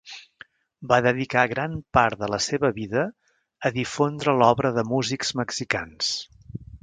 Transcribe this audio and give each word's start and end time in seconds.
Va 0.91 0.97
dedicar 1.07 1.41
gran 1.51 1.75
part 1.97 2.19
de 2.23 2.29
la 2.35 2.39
seva 2.45 2.71
vida 2.79 3.03
a 3.69 3.73
difondre 3.77 4.37
l'obra 4.41 4.75
de 4.79 4.87
músics 4.95 5.35
mexicans. 5.43 6.11